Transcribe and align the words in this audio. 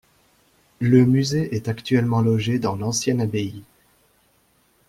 Le 0.79 1.05
musée 1.05 1.53
est 1.55 1.67
actuellement 1.67 2.21
logé 2.23 2.57
dans 2.57 2.75
l'ancienne 2.75 3.21
abbaye. 3.21 3.61